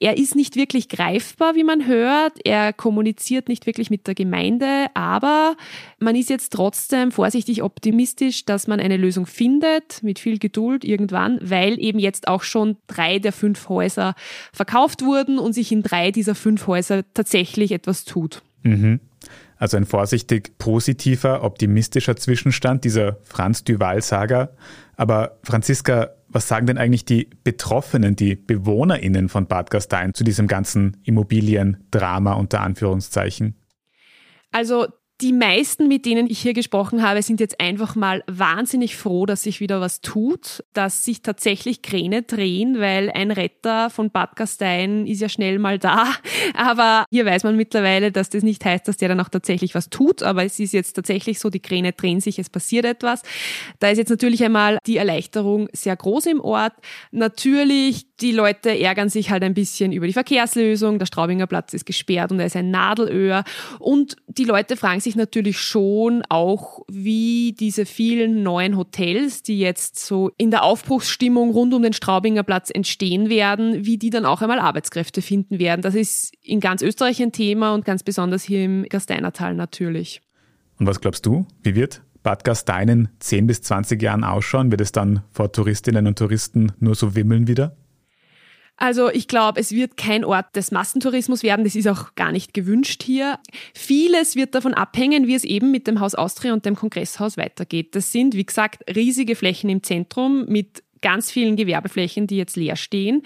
Er 0.00 0.16
ist 0.16 0.34
nicht 0.34 0.56
wirklich 0.56 0.88
greifbar, 0.88 1.54
wie 1.54 1.64
man 1.64 1.86
hört. 1.86 2.38
Er 2.44 2.72
kommuniziert 2.72 3.48
nicht 3.48 3.66
wirklich 3.66 3.90
mit 3.90 4.06
der 4.06 4.14
Gemeinde, 4.14 4.86
aber 4.94 5.56
man 5.98 6.16
ist 6.16 6.30
jetzt 6.30 6.52
trotzdem 6.52 7.12
vorsichtig 7.12 7.62
optimistisch, 7.62 8.44
dass 8.44 8.66
man 8.66 8.80
eine 8.80 8.96
Lösung 8.96 9.26
findet, 9.26 10.02
mit 10.02 10.18
viel 10.18 10.38
Geduld 10.38 10.84
irgendwann, 10.84 11.38
weil 11.42 11.78
eben 11.78 11.98
jetzt 11.98 12.07
auch 12.26 12.42
schon 12.42 12.76
drei 12.86 13.18
der 13.18 13.32
fünf 13.32 13.68
Häuser 13.68 14.14
verkauft 14.52 15.02
wurden 15.02 15.38
und 15.38 15.52
sich 15.52 15.70
in 15.72 15.82
drei 15.82 16.10
dieser 16.10 16.34
fünf 16.34 16.66
Häuser 16.66 17.02
tatsächlich 17.12 17.72
etwas 17.72 18.04
tut. 18.04 18.42
Mhm. 18.62 19.00
Also 19.56 19.76
ein 19.76 19.86
vorsichtig 19.86 20.56
positiver, 20.58 21.42
optimistischer 21.42 22.16
Zwischenstand 22.16 22.84
dieser 22.84 23.18
Franz 23.24 23.64
Duval-Saga. 23.64 24.50
Aber 24.96 25.38
Franziska, 25.42 26.10
was 26.28 26.46
sagen 26.46 26.66
denn 26.66 26.78
eigentlich 26.78 27.04
die 27.04 27.28
Betroffenen, 27.42 28.14
die 28.14 28.36
BewohnerInnen 28.36 29.28
von 29.28 29.46
Bad 29.46 29.70
Gastein 29.70 30.14
zu 30.14 30.24
diesem 30.24 30.46
ganzen 30.46 30.98
Immobiliendrama 31.04 32.34
unter 32.34 32.60
Anführungszeichen? 32.60 33.56
Also 34.52 34.86
die 35.20 35.32
meisten, 35.32 35.88
mit 35.88 36.06
denen 36.06 36.30
ich 36.30 36.38
hier 36.38 36.54
gesprochen 36.54 37.02
habe, 37.02 37.22
sind 37.22 37.40
jetzt 37.40 37.60
einfach 37.60 37.96
mal 37.96 38.22
wahnsinnig 38.28 38.96
froh, 38.96 39.26
dass 39.26 39.42
sich 39.42 39.58
wieder 39.58 39.80
was 39.80 40.00
tut, 40.00 40.62
dass 40.74 41.04
sich 41.04 41.22
tatsächlich 41.22 41.82
Kräne 41.82 42.22
drehen, 42.22 42.78
weil 42.78 43.10
ein 43.10 43.32
Retter 43.32 43.90
von 43.90 44.10
Bad 44.10 44.36
Gastein 44.36 45.08
ist 45.08 45.20
ja 45.20 45.28
schnell 45.28 45.58
mal 45.58 45.78
da. 45.80 46.06
Aber 46.54 47.04
hier 47.10 47.26
weiß 47.26 47.42
man 47.42 47.56
mittlerweile, 47.56 48.12
dass 48.12 48.30
das 48.30 48.44
nicht 48.44 48.64
heißt, 48.64 48.86
dass 48.86 48.96
der 48.96 49.08
dann 49.08 49.20
auch 49.20 49.28
tatsächlich 49.28 49.74
was 49.74 49.90
tut. 49.90 50.22
Aber 50.22 50.44
es 50.44 50.60
ist 50.60 50.72
jetzt 50.72 50.92
tatsächlich 50.92 51.40
so, 51.40 51.50
die 51.50 51.60
Kräne 51.60 51.92
drehen 51.92 52.20
sich, 52.20 52.38
es 52.38 52.48
passiert 52.48 52.84
etwas. 52.84 53.22
Da 53.80 53.90
ist 53.90 53.98
jetzt 53.98 54.10
natürlich 54.10 54.44
einmal 54.44 54.78
die 54.86 54.98
Erleichterung 54.98 55.68
sehr 55.72 55.96
groß 55.96 56.26
im 56.26 56.40
Ort. 56.40 56.74
Natürlich, 57.10 58.06
die 58.20 58.32
Leute 58.32 58.76
ärgern 58.78 59.08
sich 59.08 59.30
halt 59.30 59.42
ein 59.42 59.54
bisschen 59.54 59.92
über 59.92 60.06
die 60.06 60.12
Verkehrslösung. 60.12 60.98
Der 60.98 61.06
Straubinger 61.06 61.46
Platz 61.46 61.72
ist 61.72 61.86
gesperrt 61.86 62.32
und 62.32 62.40
er 62.40 62.46
ist 62.46 62.56
ein 62.56 62.70
Nadelöhr. 62.70 63.44
Und 63.78 64.16
die 64.26 64.44
Leute 64.44 64.76
fragen 64.76 65.00
sich 65.00 65.14
natürlich 65.14 65.58
schon 65.58 66.22
auch, 66.28 66.80
wie 66.90 67.54
diese 67.58 67.86
vielen 67.86 68.42
neuen 68.42 68.76
Hotels, 68.76 69.42
die 69.42 69.58
jetzt 69.58 70.04
so 70.04 70.30
in 70.36 70.50
der 70.50 70.64
Aufbruchsstimmung 70.64 71.50
rund 71.50 71.72
um 71.74 71.82
den 71.82 71.92
Straubinger 71.92 72.42
Platz 72.42 72.70
entstehen 72.70 73.28
werden, 73.28 73.84
wie 73.84 73.98
die 73.98 74.10
dann 74.10 74.24
auch 74.24 74.42
einmal 74.42 74.58
Arbeitskräfte 74.58 75.22
finden 75.22 75.58
werden. 75.58 75.82
Das 75.82 75.94
ist 75.94 76.32
in 76.42 76.60
ganz 76.60 76.82
Österreich 76.82 77.22
ein 77.22 77.32
Thema 77.32 77.74
und 77.74 77.84
ganz 77.84 78.02
besonders 78.02 78.42
hier 78.42 78.64
im 78.64 78.84
Gasteinertal 78.88 79.54
natürlich. 79.54 80.20
Und 80.78 80.86
was 80.86 81.00
glaubst 81.00 81.24
du? 81.26 81.46
Wie 81.62 81.74
wird 81.74 82.02
Bad 82.22 82.44
Gastein 82.44 82.88
in 82.88 83.08
10 83.20 83.46
bis 83.46 83.62
20 83.62 84.02
Jahren 84.02 84.24
ausschauen? 84.24 84.70
Wird 84.70 84.80
es 84.80 84.92
dann 84.92 85.22
vor 85.30 85.52
Touristinnen 85.52 86.06
und 86.06 86.18
Touristen 86.18 86.72
nur 86.78 86.94
so 86.94 87.14
wimmeln 87.14 87.46
wieder? 87.46 87.76
Also 88.78 89.10
ich 89.10 89.26
glaube, 89.26 89.60
es 89.60 89.72
wird 89.72 89.96
kein 89.96 90.24
Ort 90.24 90.54
des 90.56 90.70
Massentourismus 90.70 91.42
werden. 91.42 91.64
Das 91.64 91.74
ist 91.74 91.88
auch 91.88 92.14
gar 92.14 92.32
nicht 92.32 92.54
gewünscht 92.54 93.02
hier. 93.02 93.38
Vieles 93.74 94.36
wird 94.36 94.54
davon 94.54 94.72
abhängen, 94.72 95.26
wie 95.26 95.34
es 95.34 95.44
eben 95.44 95.70
mit 95.70 95.86
dem 95.86 96.00
Haus 96.00 96.14
Austria 96.14 96.52
und 96.52 96.64
dem 96.64 96.76
Kongresshaus 96.76 97.36
weitergeht. 97.36 97.94
Das 97.94 98.12
sind, 98.12 98.34
wie 98.34 98.46
gesagt, 98.46 98.82
riesige 98.94 99.34
Flächen 99.34 99.68
im 99.68 99.82
Zentrum 99.82 100.46
mit 100.46 100.84
ganz 101.00 101.30
vielen 101.30 101.56
Gewerbeflächen, 101.56 102.26
die 102.26 102.36
jetzt 102.36 102.56
leer 102.56 102.76
stehen. 102.76 103.22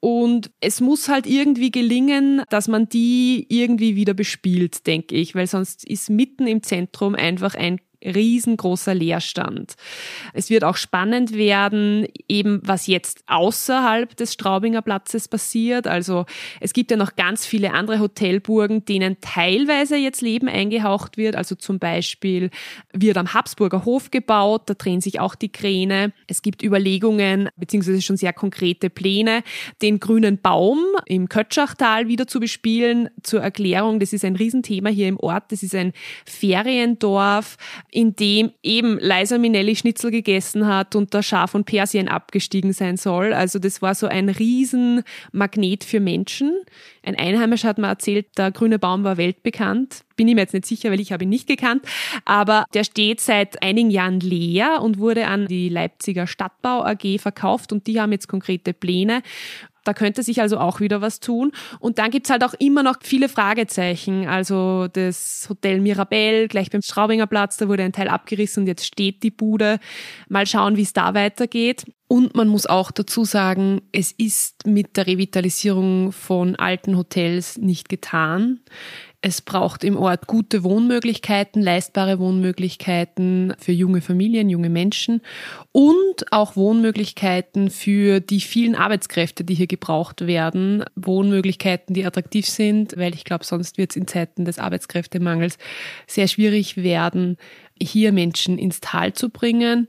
Und 0.00 0.50
es 0.60 0.80
muss 0.80 1.08
halt 1.08 1.26
irgendwie 1.26 1.70
gelingen, 1.70 2.42
dass 2.50 2.68
man 2.68 2.88
die 2.88 3.46
irgendwie 3.48 3.96
wieder 3.96 4.14
bespielt, 4.14 4.86
denke 4.86 5.14
ich, 5.16 5.34
weil 5.34 5.46
sonst 5.46 5.88
ist 5.88 6.10
mitten 6.10 6.46
im 6.46 6.62
Zentrum 6.62 7.14
einfach 7.14 7.54
ein 7.54 7.80
riesengroßer 8.04 8.94
Leerstand. 8.94 9.74
Es 10.32 10.50
wird 10.50 10.64
auch 10.64 10.76
spannend 10.76 11.34
werden, 11.34 12.06
eben 12.28 12.60
was 12.64 12.86
jetzt 12.86 13.22
außerhalb 13.26 14.16
des 14.16 14.32
Straubinger 14.32 14.82
Platzes 14.82 15.28
passiert. 15.28 15.86
Also 15.86 16.26
es 16.60 16.72
gibt 16.72 16.90
ja 16.90 16.96
noch 16.96 17.16
ganz 17.16 17.46
viele 17.46 17.72
andere 17.72 18.00
Hotelburgen, 18.00 18.84
denen 18.84 19.20
teilweise 19.20 19.96
jetzt 19.96 20.22
Leben 20.22 20.48
eingehaucht 20.48 21.16
wird. 21.16 21.36
Also 21.36 21.54
zum 21.54 21.78
Beispiel 21.78 22.50
wird 22.92 23.16
am 23.16 23.34
Habsburger 23.34 23.84
Hof 23.84 24.10
gebaut, 24.10 24.62
da 24.66 24.74
drehen 24.74 25.00
sich 25.00 25.20
auch 25.20 25.34
die 25.34 25.50
Kräne. 25.50 26.12
Es 26.26 26.42
gibt 26.42 26.62
Überlegungen, 26.62 27.48
beziehungsweise 27.56 28.02
schon 28.02 28.16
sehr 28.16 28.32
konkrete 28.32 28.90
Pläne, 28.90 29.42
den 29.82 30.00
grünen 30.00 30.38
Baum 30.40 30.78
im 31.06 31.28
Kötschachtal 31.28 32.08
wieder 32.08 32.26
zu 32.26 32.40
bespielen. 32.40 33.08
Zur 33.22 33.40
Erklärung, 33.40 34.00
das 34.00 34.12
ist 34.12 34.24
ein 34.24 34.36
Riesenthema 34.36 34.88
hier 34.90 35.08
im 35.08 35.18
Ort. 35.18 35.52
Das 35.52 35.62
ist 35.62 35.74
ein 35.74 35.92
Feriendorf 36.24 37.56
in 37.90 38.14
dem 38.16 38.52
eben 38.62 38.98
Liza 38.98 39.38
Minnelli 39.38 39.76
Schnitzel 39.76 40.10
gegessen 40.10 40.66
hat 40.66 40.94
und 40.96 41.14
der 41.14 41.22
Schaf 41.22 41.52
von 41.52 41.64
Persien 41.64 42.08
abgestiegen 42.08 42.72
sein 42.72 42.96
soll. 42.96 43.32
Also 43.32 43.58
das 43.58 43.82
war 43.82 43.94
so 43.94 44.06
ein 44.06 44.28
Riesenmagnet 44.28 45.84
für 45.84 46.00
Menschen. 46.00 46.52
Ein 47.02 47.16
Einheimischer 47.16 47.68
hat 47.68 47.78
mir 47.78 47.88
erzählt, 47.88 48.26
der 48.36 48.50
grüne 48.50 48.78
Baum 48.78 49.04
war 49.04 49.16
weltbekannt. 49.16 50.04
Bin 50.16 50.28
ich 50.28 50.34
mir 50.34 50.42
jetzt 50.42 50.54
nicht 50.54 50.66
sicher, 50.66 50.90
weil 50.90 51.00
ich 51.00 51.12
habe 51.12 51.24
ihn 51.24 51.30
nicht 51.30 51.46
gekannt. 51.46 51.84
Aber 52.24 52.64
der 52.74 52.84
steht 52.84 53.20
seit 53.20 53.62
einigen 53.62 53.90
Jahren 53.90 54.20
leer 54.20 54.82
und 54.82 54.98
wurde 54.98 55.26
an 55.26 55.46
die 55.46 55.68
Leipziger 55.68 56.26
Stadtbau 56.26 56.84
AG 56.84 57.18
verkauft 57.18 57.72
und 57.72 57.86
die 57.86 58.00
haben 58.00 58.12
jetzt 58.12 58.28
konkrete 58.28 58.72
Pläne. 58.72 59.22
Da 59.86 59.94
könnte 59.94 60.22
sich 60.22 60.40
also 60.40 60.58
auch 60.58 60.80
wieder 60.80 61.00
was 61.00 61.20
tun. 61.20 61.52
Und 61.78 61.98
dann 61.98 62.10
gibt's 62.10 62.30
halt 62.30 62.44
auch 62.44 62.54
immer 62.58 62.82
noch 62.82 62.96
viele 63.02 63.28
Fragezeichen. 63.28 64.26
Also 64.26 64.88
das 64.88 65.46
Hotel 65.48 65.80
Mirabell, 65.80 66.48
gleich 66.48 66.70
beim 66.70 66.82
Schraubinger 66.82 67.26
Platz, 67.26 67.56
da 67.56 67.68
wurde 67.68 67.84
ein 67.84 67.92
Teil 67.92 68.08
abgerissen 68.08 68.62
und 68.62 68.66
jetzt 68.66 68.84
steht 68.84 69.22
die 69.22 69.30
Bude. 69.30 69.78
Mal 70.28 70.46
schauen, 70.46 70.76
wie 70.76 70.82
es 70.82 70.92
da 70.92 71.14
weitergeht. 71.14 71.84
Und 72.08 72.36
man 72.36 72.46
muss 72.46 72.66
auch 72.66 72.92
dazu 72.92 73.24
sagen, 73.24 73.82
es 73.90 74.12
ist 74.12 74.66
mit 74.66 74.96
der 74.96 75.08
Revitalisierung 75.08 76.12
von 76.12 76.54
alten 76.54 76.96
Hotels 76.96 77.58
nicht 77.58 77.88
getan. 77.88 78.60
Es 79.22 79.40
braucht 79.40 79.82
im 79.82 79.96
Ort 79.96 80.26
gute 80.26 80.62
Wohnmöglichkeiten, 80.62 81.62
leistbare 81.62 82.18
Wohnmöglichkeiten 82.18 83.54
für 83.58 83.72
junge 83.72 84.00
Familien, 84.00 84.50
junge 84.50 84.68
Menschen 84.68 85.22
und 85.72 86.32
auch 86.32 86.54
Wohnmöglichkeiten 86.54 87.70
für 87.70 88.20
die 88.20 88.40
vielen 88.40 88.74
Arbeitskräfte, 88.74 89.42
die 89.42 89.54
hier 89.54 89.66
gebraucht 89.66 90.26
werden. 90.26 90.84
Wohnmöglichkeiten, 90.94 91.94
die 91.94 92.04
attraktiv 92.04 92.46
sind, 92.46 92.96
weil 92.96 93.14
ich 93.14 93.24
glaube, 93.24 93.44
sonst 93.44 93.78
wird 93.78 93.90
es 93.90 93.96
in 93.96 94.06
Zeiten 94.06 94.44
des 94.44 94.58
Arbeitskräftemangels 94.58 95.58
sehr 96.06 96.28
schwierig 96.28 96.76
werden, 96.76 97.36
hier 97.80 98.12
Menschen 98.12 98.58
ins 98.58 98.80
Tal 98.80 99.14
zu 99.14 99.30
bringen. 99.30 99.88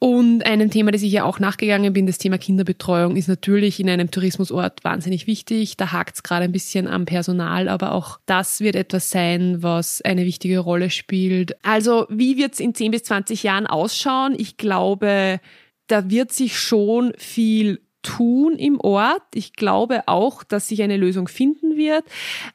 Und 0.00 0.46
einem 0.46 0.70
Thema, 0.70 0.92
das 0.92 1.02
ich 1.02 1.10
ja 1.10 1.24
auch 1.24 1.40
nachgegangen 1.40 1.92
bin, 1.92 2.06
das 2.06 2.18
Thema 2.18 2.38
Kinderbetreuung, 2.38 3.16
ist 3.16 3.26
natürlich 3.26 3.80
in 3.80 3.90
einem 3.90 4.12
Tourismusort 4.12 4.84
wahnsinnig 4.84 5.26
wichtig. 5.26 5.76
Da 5.76 5.90
hakt 5.90 6.14
es 6.14 6.22
gerade 6.22 6.44
ein 6.44 6.52
bisschen 6.52 6.86
am 6.86 7.04
Personal, 7.04 7.68
aber 7.68 7.92
auch 7.92 8.20
das 8.24 8.60
wird 8.60 8.76
etwas 8.76 9.10
sein, 9.10 9.60
was 9.60 10.00
eine 10.02 10.24
wichtige 10.24 10.60
Rolle 10.60 10.90
spielt. 10.90 11.56
Also 11.64 12.06
wie 12.10 12.36
wird 12.36 12.54
es 12.54 12.60
in 12.60 12.76
10 12.76 12.92
bis 12.92 13.02
20 13.04 13.42
Jahren 13.42 13.66
ausschauen? 13.66 14.36
Ich 14.38 14.56
glaube, 14.56 15.40
da 15.88 16.08
wird 16.08 16.30
sich 16.30 16.60
schon 16.60 17.12
viel 17.18 17.80
tun 18.02 18.54
im 18.54 18.80
Ort. 18.80 19.22
Ich 19.34 19.52
glaube 19.52 20.02
auch, 20.06 20.44
dass 20.44 20.68
sich 20.68 20.82
eine 20.82 20.96
Lösung 20.96 21.28
finden 21.28 21.76
wird. 21.76 22.04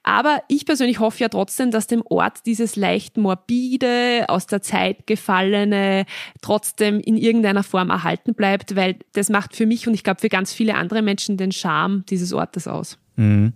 Aber 0.04 0.42
ich 0.48 0.66
persönlich 0.66 1.00
hoffe 1.00 1.20
ja 1.20 1.30
trotzdem, 1.30 1.72
dass 1.72 1.88
dem 1.88 2.02
Ort 2.06 2.46
dieses 2.46 2.76
leicht 2.76 3.18
morbide, 3.18 4.26
aus 4.30 4.48
der 4.48 4.62
Zeit 4.62 5.06
gefallene 5.06 6.06
trotzdem 6.42 7.00
in 7.00 7.18
irgendeiner 7.18 7.64
Form 7.64 7.90
erhalten 7.90 8.34
bleibt, 8.34 8.76
weil 8.76 8.98
das 9.14 9.30
macht 9.30 9.56
für 9.56 9.66
mich 9.66 9.88
und 9.88 9.94
ich 9.94 10.04
glaube 10.04 10.22
für 10.22 10.30
ganz 10.30 10.54
viele 10.54 10.76
andere 10.76 11.02
Menschen 11.02 11.38
den 11.38 11.52
Charme 11.52 12.06
dieses 12.10 12.34
Ortes 12.34 12.68
aus. 12.68 12.98
Mhm. 13.16 13.54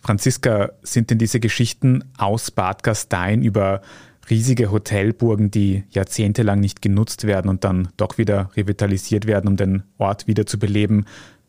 Franziska, 0.00 0.70
sind 0.82 1.10
denn 1.10 1.18
diese 1.18 1.40
Geschichten 1.40 2.04
aus 2.16 2.52
Bad 2.52 2.84
Gastein 2.84 3.42
über 3.42 3.82
riesige 4.28 4.70
Hotelburgen, 4.70 5.50
die 5.50 5.84
jahrzehntelang 5.90 6.60
nicht 6.60 6.82
genutzt 6.82 7.26
werden 7.26 7.48
und 7.48 7.64
dann 7.64 7.88
doch 7.96 8.18
wieder 8.18 8.50
revitalisiert 8.56 9.26
werden, 9.26 9.48
um 9.48 9.56
den 9.56 9.82
Ort 9.98 10.26
wieder 10.26 10.46
zu 10.46 10.58
beleben. 10.58 11.04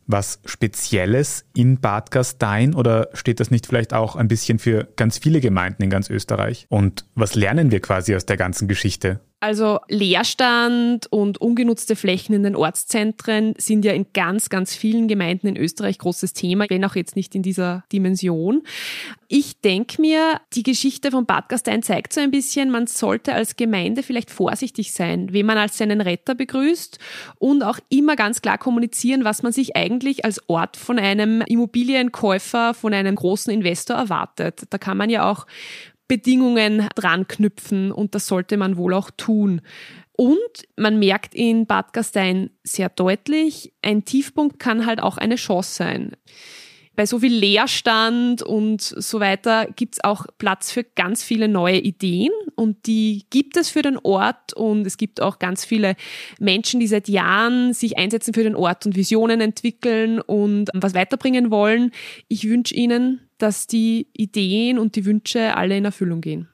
Was 0.10 0.40
Spezielles 0.46 1.44
in 1.54 1.82
Bad 1.82 2.12
Gastein 2.12 2.74
oder 2.74 3.10
steht 3.14 3.42
das 3.42 3.52
nicht 3.52 3.68
vielleicht 3.68 3.94
auch 3.94 4.16
ein 4.16 4.30
bisschen 4.30 4.58
für 4.58 4.88
ganz 4.96 5.18
viele 5.18 5.42
Gemeinden 5.42 5.84
in 5.84 5.90
ganz 5.90 6.10
Österreich? 6.10 6.66
Und 6.70 7.06
was 7.14 7.36
lernen 7.36 7.72
wir 7.72 7.82
quasi 7.82 8.16
aus 8.16 8.26
der 8.26 8.38
ganzen 8.38 8.70
Geschichte? 8.70 9.20
Also 9.40 9.80
Leerstand 9.88 11.06
und 11.12 11.40
ungenutzte 11.40 11.96
Flächen 11.96 12.34
in 12.34 12.42
den 12.42 12.56
Ortszentren 12.56 13.54
sind 13.60 13.86
ja 13.86 13.94
in 13.94 14.08
ganz, 14.12 14.50
ganz 14.50 14.76
vielen 14.76 15.08
Gemeinden 15.08 15.46
in 15.46 15.58
Österreich 15.58 16.00
großes 16.00 16.34
Thema, 16.34 16.66
wenn 16.70 16.84
auch 16.84 16.96
jetzt 16.96 17.16
nicht 17.16 17.36
in 17.36 17.44
dieser 17.44 17.84
Dimension. 17.92 18.64
Ich 19.28 19.62
denke 19.62 20.02
mir, 20.02 20.42
die 20.54 20.64
Geschichte 20.64 21.12
von 21.12 21.28
Bad 21.28 21.50
Gastein 21.50 21.84
zeigt 21.84 22.14
so 22.14 22.22
ein 22.22 22.32
bisschen, 22.32 22.72
man 22.72 22.88
sollte 22.88 23.34
als 23.34 23.56
Gemeinde 23.56 24.02
vielleicht 24.02 24.32
vorsichtig 24.32 24.92
sein, 24.92 25.32
wen 25.32 25.46
man 25.46 25.60
als 25.60 25.78
seinen 25.78 26.02
Retter 26.02 26.34
begrüßt 26.34 26.98
und 27.38 27.62
auch 27.62 27.78
immer 27.90 28.16
ganz 28.16 28.42
klar 28.42 28.58
kommunizieren, 28.58 29.24
was 29.24 29.44
man 29.44 29.52
sich 29.52 29.76
eigentlich 29.76 30.26
als 30.26 30.50
Ort 30.50 30.78
von 30.78 30.98
einem 30.98 31.42
Immobilienkäufer, 31.42 32.74
von 32.74 32.92
einem 32.92 33.16
großen 33.16 33.54
Investor 33.54 33.98
erwartet. 33.98 34.64
Da 34.72 34.80
kann 34.80 34.98
man 34.98 35.12
ja 35.12 35.30
auch 35.30 35.46
Bedingungen 36.08 36.88
dran 36.96 37.28
knüpfen 37.28 37.92
und 37.92 38.16
das 38.16 38.28
sollte 38.28 38.58
man 38.58 38.78
wohl 38.78 38.94
auch 38.94 39.12
tun. 39.12 39.62
Und 40.14 40.38
man 40.76 40.98
merkt 40.98 41.36
in 41.36 41.68
Bad 41.68 41.94
Gastein 41.94 42.50
sehr 42.64 42.90
deutlich, 42.90 43.74
ein 43.84 44.04
Tiefpunkt 44.04 44.58
kann 44.58 44.86
halt 44.86 45.02
auch 45.02 45.18
eine 45.18 45.36
Chance 45.36 45.76
sein 45.76 46.16
bei 46.98 47.06
so 47.06 47.20
viel 47.20 47.34
Leerstand 47.34 48.42
und 48.42 48.82
so 48.82 49.20
weiter 49.20 49.68
gibt's 49.76 50.04
auch 50.04 50.26
Platz 50.40 50.72
für 50.72 50.84
ganz 50.84 51.24
viele 51.24 51.48
neue 51.48 51.78
Ideen 51.78 52.32
und 52.56 52.88
die 52.88 53.28
gibt 53.30 53.56
es 53.56 53.70
für 53.70 53.84
den 53.84 54.00
Ort 54.00 54.54
und 54.54 54.86
es 54.86 54.98
gibt 54.98 55.22
auch 55.22 55.38
ganz 55.38 55.64
viele 55.64 55.96
Menschen, 56.40 56.80
die 56.80 56.88
seit 56.88 57.08
Jahren 57.08 57.72
sich 57.74 58.00
einsetzen 58.00 58.34
für 58.34 58.44
den 58.44 58.56
Ort 58.56 58.88
und 58.88 58.96
Visionen 58.96 59.42
entwickeln 59.42 60.20
und 60.20 60.72
was 60.74 60.96
weiterbringen 60.96 61.52
wollen. 61.52 61.92
Ich 62.30 62.50
wünsche 62.50 62.74
Ihnen, 62.74 63.27
dass 63.38 63.68
die 63.68 64.08
Ideen 64.14 64.80
und 64.80 64.96
die 64.96 65.06
Wünsche 65.06 65.56
alle 65.56 65.78
in 65.78 65.86
Erfüllung 65.86 66.22
gehen. 66.22 66.48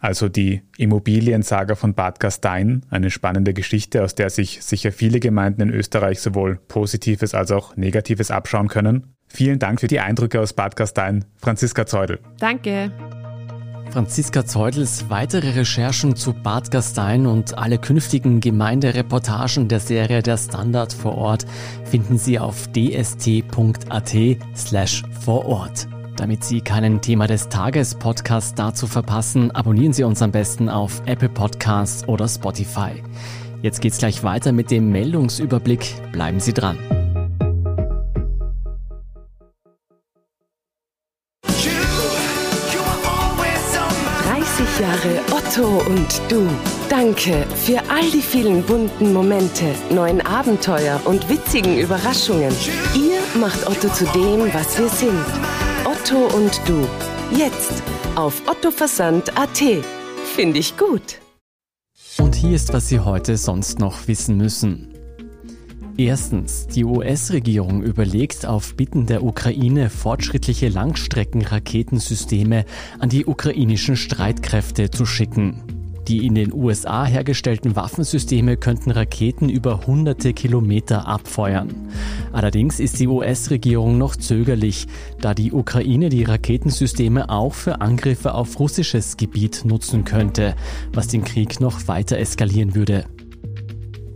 Also 0.00 0.30
die 0.30 0.62
Immobiliensaga 0.78 1.74
von 1.74 1.92
Bad 1.92 2.20
Gastein, 2.20 2.86
eine 2.88 3.10
spannende 3.10 3.52
Geschichte, 3.52 4.02
aus 4.02 4.14
der 4.14 4.30
sich 4.30 4.62
sicher 4.62 4.92
viele 4.92 5.20
Gemeinden 5.20 5.60
in 5.60 5.70
Österreich 5.70 6.20
sowohl 6.20 6.56
Positives 6.68 7.34
als 7.34 7.50
auch 7.50 7.76
Negatives 7.76 8.30
abschauen 8.30 8.68
können. 8.68 9.14
Vielen 9.28 9.58
Dank 9.58 9.80
für 9.80 9.88
die 9.88 10.00
Eindrücke 10.00 10.40
aus 10.40 10.54
Bad 10.54 10.74
Gastein, 10.74 11.26
Franziska 11.36 11.84
Zeudel. 11.86 12.18
Danke. 12.38 12.90
Franziska 13.90 14.46
Zeudels 14.46 15.10
weitere 15.10 15.50
Recherchen 15.50 16.16
zu 16.16 16.32
Bad 16.32 16.70
Gastein 16.70 17.26
und 17.26 17.58
alle 17.58 17.78
künftigen 17.78 18.40
Gemeindereportagen 18.40 19.68
der 19.68 19.80
Serie 19.80 20.22
Der 20.22 20.38
Standard 20.38 20.92
vor 20.92 21.18
Ort 21.18 21.44
finden 21.84 22.16
Sie 22.16 22.38
auf 22.38 22.68
dst.at 22.68 24.16
slash 24.56 25.02
vor 25.20 25.44
Ort. 25.44 25.88
Damit 26.20 26.44
Sie 26.44 26.60
keinen 26.60 27.00
Thema 27.00 27.26
des 27.26 27.48
Tages 27.48 27.94
Podcast 27.94 28.58
dazu 28.58 28.86
verpassen, 28.86 29.52
abonnieren 29.52 29.94
Sie 29.94 30.04
uns 30.04 30.20
am 30.20 30.30
besten 30.30 30.68
auf 30.68 31.00
Apple 31.06 31.30
Podcasts 31.30 32.06
oder 32.06 32.28
Spotify. 32.28 33.02
Jetzt 33.62 33.80
geht's 33.80 33.96
gleich 33.96 34.22
weiter 34.22 34.52
mit 34.52 34.70
dem 34.70 34.90
Meldungsüberblick. 34.90 35.94
Bleiben 36.12 36.38
Sie 36.38 36.52
dran. 36.52 36.76
30 44.60 44.78
Jahre 44.78 45.20
Otto 45.32 45.82
und 45.90 46.20
du. 46.28 46.46
Danke 46.90 47.46
für 47.64 47.78
all 47.88 48.10
die 48.12 48.20
vielen 48.20 48.62
bunten 48.64 49.14
Momente, 49.14 49.74
neuen 49.88 50.20
Abenteuer 50.26 51.00
und 51.06 51.30
witzigen 51.30 51.78
Überraschungen. 51.78 52.54
Ihr 52.94 53.40
macht 53.40 53.66
Otto 53.66 53.88
zu 53.88 54.04
dem, 54.04 54.52
was 54.52 54.78
wir 54.78 54.90
sind. 54.90 55.24
Otto 55.84 56.26
und 56.36 56.60
du. 56.66 56.86
Jetzt 57.36 57.82
auf 58.14 58.42
ottoversand.at. 58.46 59.62
Finde 60.34 60.58
ich 60.58 60.76
gut. 60.76 61.20
Und 62.18 62.34
hier 62.34 62.54
ist, 62.54 62.72
was 62.72 62.88
Sie 62.88 63.00
heute 63.00 63.36
sonst 63.36 63.78
noch 63.78 64.06
wissen 64.06 64.36
müssen. 64.36 64.88
Erstens, 65.96 66.66
die 66.66 66.84
US-Regierung 66.84 67.82
überlegt 67.82 68.44
auf 68.46 68.74
Bitten 68.76 69.06
der 69.06 69.22
Ukraine 69.22 69.88
fortschrittliche 69.90 70.68
Langstreckenraketensysteme 70.68 72.66
an 72.98 73.08
die 73.08 73.24
ukrainischen 73.26 73.96
Streitkräfte 73.96 74.90
zu 74.90 75.06
schicken. 75.06 75.79
Die 76.10 76.26
in 76.26 76.34
den 76.34 76.52
USA 76.52 77.04
hergestellten 77.04 77.76
Waffensysteme 77.76 78.56
könnten 78.56 78.90
Raketen 78.90 79.48
über 79.48 79.86
hunderte 79.86 80.32
Kilometer 80.32 81.06
abfeuern. 81.06 81.68
Allerdings 82.32 82.80
ist 82.80 82.98
die 82.98 83.06
US-Regierung 83.06 83.96
noch 83.96 84.16
zögerlich, 84.16 84.88
da 85.20 85.34
die 85.34 85.52
Ukraine 85.52 86.08
die 86.08 86.24
Raketensysteme 86.24 87.30
auch 87.30 87.54
für 87.54 87.80
Angriffe 87.80 88.34
auf 88.34 88.58
russisches 88.58 89.18
Gebiet 89.18 89.64
nutzen 89.64 90.02
könnte, 90.02 90.56
was 90.92 91.06
den 91.06 91.22
Krieg 91.22 91.60
noch 91.60 91.86
weiter 91.86 92.18
eskalieren 92.18 92.74
würde. 92.74 93.04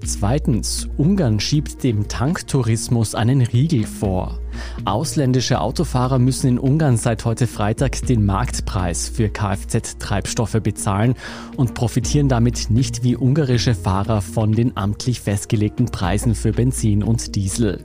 Zweitens, 0.05 0.89
Ungarn 0.97 1.39
schiebt 1.39 1.85
dem 1.85 2.09
Tanktourismus 2.09 3.15
einen 3.15 3.41
Riegel 3.41 3.85
vor. 3.87 4.41
Ausländische 4.85 5.61
Autofahrer 5.61 6.19
müssen 6.19 6.49
in 6.49 6.59
Ungarn 6.59 6.97
seit 6.97 7.25
heute 7.25 7.47
Freitag 7.47 8.07
den 8.07 8.25
Marktpreis 8.25 9.09
für 9.09 9.29
Kfz-Treibstoffe 9.29 10.61
bezahlen 10.63 11.15
und 11.57 11.75
profitieren 11.75 12.29
damit 12.29 12.71
nicht 12.71 13.03
wie 13.03 13.17
ungarische 13.17 13.75
Fahrer 13.75 14.21
von 14.21 14.53
den 14.53 14.77
amtlich 14.77 15.21
festgelegten 15.21 15.87
Preisen 15.87 16.35
für 16.35 16.53
Benzin 16.53 17.03
und 17.03 17.35
Diesel. 17.35 17.85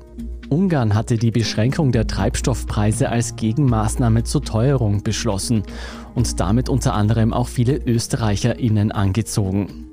Ungarn 0.49 0.95
hatte 0.95 1.17
die 1.17 1.31
Beschränkung 1.31 1.91
der 1.91 2.07
Treibstoffpreise 2.07 3.09
als 3.09 3.35
Gegenmaßnahme 3.35 4.23
zur 4.23 4.43
Teuerung 4.43 5.03
beschlossen 5.03 5.63
und 6.15 6.39
damit 6.39 6.69
unter 6.69 6.95
anderem 6.95 7.33
auch 7.33 7.47
viele 7.47 7.77
ÖsterreicherInnen 7.77 8.91
angezogen. 8.91 9.85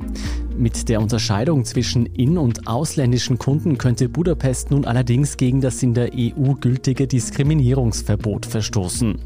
Mit 0.59 0.89
der 0.89 1.03
Unterscheidung 1.03 1.67
zwischen 1.67 2.07
in- 2.07 2.39
und 2.39 2.67
ausländischen 2.67 3.39
Kunden 3.39 3.77
könnte 3.77 4.09
Budapest 4.09 4.71
nun 4.71 4.87
allerdings 4.87 5.37
gegen 5.37 5.61
das 5.61 5.83
in 5.83 5.93
der 5.93 6.11
EU 6.15 6.55
gültige 6.55 7.07
Diskriminierungsverbot 7.07 8.47
verstoßen. 8.47 9.19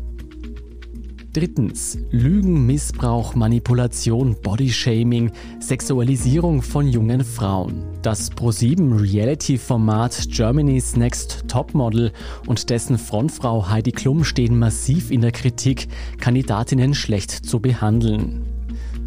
Drittens. 1.32 1.96
Lügen, 2.10 2.66
Missbrauch, 2.66 3.36
Manipulation, 3.36 4.34
Bodyshaming, 4.42 5.30
Sexualisierung 5.60 6.62
von 6.62 6.88
jungen 6.88 7.22
Frauen. 7.22 7.84
Das 8.02 8.30
ProSieben 8.30 8.92
Reality-Format 8.92 10.26
Germany's 10.30 10.96
Next 10.96 11.44
Topmodel 11.46 12.10
und 12.48 12.68
dessen 12.68 12.98
Frontfrau 12.98 13.68
Heidi 13.68 13.92
Klum 13.92 14.24
stehen 14.24 14.58
massiv 14.58 15.12
in 15.12 15.20
der 15.20 15.30
Kritik, 15.30 15.86
Kandidatinnen 16.18 16.94
schlecht 16.94 17.30
zu 17.30 17.60
behandeln. 17.60 18.49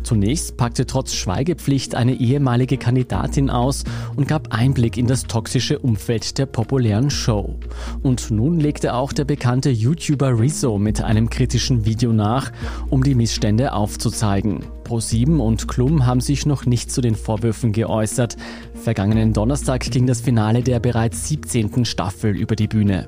Zunächst 0.03 0.57
packte 0.57 0.86
trotz 0.86 1.13
Schweigepflicht 1.13 1.95
eine 1.95 2.13
ehemalige 2.13 2.77
Kandidatin 2.77 3.50
aus 3.50 3.83
und 4.15 4.27
gab 4.27 4.53
Einblick 4.53 4.98
in 4.98 5.07
das 5.07 5.24
toxische 5.24 5.79
Umfeld 5.79 6.38
der 6.38 6.45
populären 6.45 7.10
Show. 7.10 7.55
Und 8.01 8.29
nun 8.31 8.60
legte 8.60 8.93
auch 8.93 9.13
der 9.13 9.25
bekannte 9.25 9.69
YouTuber 9.69 10.39
Rizzo 10.39 10.77
mit 10.77 11.01
einem 11.01 11.29
kritischen 11.29 11.86
Video 11.86 12.12
nach, 12.12 12.51
um 12.89 13.04
die 13.04 13.15
Missstände 13.15 13.73
aufzuzeigen. 13.73 14.65
Pro7 14.84 15.39
und 15.39 15.67
Klum 15.67 16.06
haben 16.06 16.21
sich 16.21 16.45
noch 16.45 16.65
nicht 16.65 16.91
zu 16.91 17.01
den 17.01 17.15
Vorwürfen 17.15 17.71
geäußert. 17.71 18.36
Vergangenen 18.73 19.34
Donnerstag 19.34 19.89
ging 19.89 20.06
das 20.06 20.21
Finale 20.21 20.62
der 20.62 20.80
bereits 20.80 21.27
17. 21.30 21.86
Staffel 21.86 22.36
über 22.36 22.56
die 22.56 22.67
Bühne. 22.67 23.08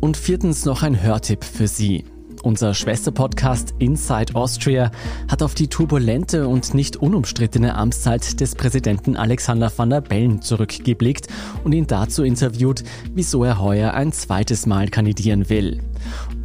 Und 0.00 0.16
viertens 0.16 0.64
noch 0.64 0.82
ein 0.82 1.02
Hörtipp 1.02 1.42
für 1.42 1.66
Sie. 1.66 2.04
Unser 2.42 2.74
Schwesterpodcast 2.74 3.74
Inside 3.78 4.34
Austria 4.34 4.90
hat 5.28 5.42
auf 5.42 5.54
die 5.54 5.68
turbulente 5.68 6.46
und 6.46 6.74
nicht 6.74 6.96
unumstrittene 6.96 7.74
Amtszeit 7.74 8.40
des 8.40 8.54
Präsidenten 8.54 9.16
Alexander 9.16 9.70
van 9.74 9.90
der 9.90 10.00
Bellen 10.00 10.42
zurückgeblickt 10.42 11.28
und 11.64 11.72
ihn 11.72 11.86
dazu 11.86 12.22
interviewt, 12.22 12.84
wieso 13.14 13.44
er 13.44 13.60
heuer 13.60 13.94
ein 13.94 14.12
zweites 14.12 14.66
Mal 14.66 14.88
kandidieren 14.88 15.48
will. 15.48 15.80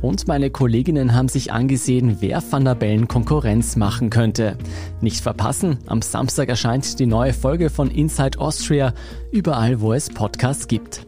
Und 0.02 0.28
meine 0.28 0.50
Kolleginnen 0.50 1.14
haben 1.14 1.28
sich 1.28 1.52
angesehen, 1.52 2.18
wer 2.20 2.42
Van 2.50 2.66
der 2.66 2.76
Bellen 2.76 3.08
Konkurrenz 3.08 3.76
machen 3.76 4.10
könnte. 4.10 4.58
Nicht 5.00 5.22
verpassen, 5.22 5.78
am 5.86 6.02
Samstag 6.02 6.50
erscheint 6.50 7.00
die 7.00 7.06
neue 7.06 7.34
Folge 7.34 7.70
von 7.70 7.92
Inside 7.92 8.40
Austria, 8.40 8.94
überall 9.32 9.80
wo 9.82 9.94
es 9.94 10.10
Podcasts 10.10 10.68
gibt. 10.68 11.06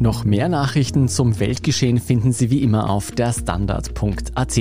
Noch 0.00 0.24
mehr 0.24 0.48
Nachrichten 0.48 1.08
zum 1.08 1.40
Weltgeschehen 1.40 1.98
finden 1.98 2.30
Sie 2.32 2.50
wie 2.50 2.62
immer 2.62 2.88
auf 2.88 3.10
derstandard.at. 3.10 4.60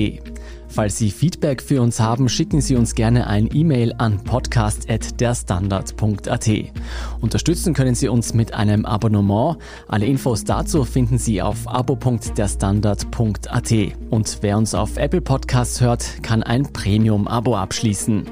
Falls 0.67 0.97
Sie 0.97 1.11
Feedback 1.11 1.61
für 1.61 1.79
uns 1.81 1.99
haben, 1.99 2.27
schicken 2.27 2.59
Sie 2.59 2.75
uns 2.75 2.95
gerne 2.95 3.27
ein 3.27 3.47
E-Mail 3.53 3.93
an 3.99 4.23
podcast.derstandard.at. 4.23 6.49
Unterstützen 7.21 7.75
können 7.75 7.93
Sie 7.93 8.07
uns 8.07 8.33
mit 8.33 8.55
einem 8.55 8.85
Abonnement. 8.85 9.57
Alle 9.87 10.07
Infos 10.07 10.43
dazu 10.43 10.85
finden 10.85 11.19
Sie 11.19 11.39
auf 11.41 11.67
abo.derstandard.at. 11.67 13.73
Und 14.09 14.37
wer 14.41 14.57
uns 14.57 14.73
auf 14.73 14.97
Apple 14.97 15.21
Podcasts 15.21 15.81
hört, 15.81 16.23
kann 16.23 16.41
ein 16.41 16.73
Premium-Abo 16.73 17.55
abschließen. 17.55 18.23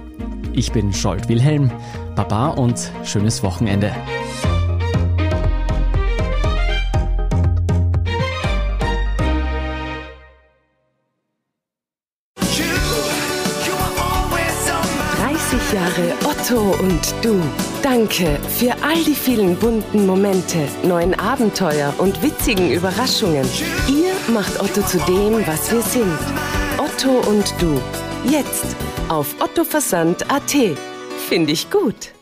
Ich 0.53 0.71
bin 0.71 0.91
Scholt 0.91 1.29
Wilhelm. 1.29 1.69
Baba 2.15 2.47
und 2.47 2.91
schönes 3.03 3.43
Wochenende. 3.43 3.91
Otto 16.45 16.75
und 16.79 17.15
du. 17.23 17.41
Danke 17.81 18.39
für 18.49 18.71
all 18.83 19.03
die 19.03 19.15
vielen 19.15 19.55
bunten 19.55 20.05
Momente, 20.05 20.67
neuen 20.83 21.19
Abenteuer 21.19 21.91
und 21.97 22.21
witzigen 22.21 22.71
Überraschungen. 22.71 23.47
Ihr 23.87 24.13
macht 24.31 24.59
Otto 24.61 24.83
zu 24.83 24.99
dem, 25.07 25.45
was 25.47 25.71
wir 25.71 25.81
sind. 25.81 26.19
Otto 26.77 27.27
und 27.27 27.51
du. 27.59 27.81
Jetzt 28.29 28.75
auf 29.09 29.33
ottoversand.at. 29.41 30.55
Finde 31.27 31.51
ich 31.51 31.71
gut. 31.71 32.14